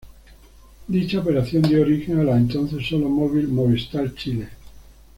Dicha 0.87 1.19
operación 1.19 1.61
dio 1.61 1.79
origen 1.81 2.17
a 2.17 2.23
la 2.23 2.35
entonces 2.35 2.87
solo 2.87 3.07
móvil 3.07 3.47
Movistar 3.49 4.15
Chile. 4.15 4.49